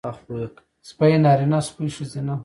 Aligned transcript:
سپی 0.87 1.13
نارينه 1.23 1.59
سپۍ 1.67 1.87
ښځينۀ 1.95 2.35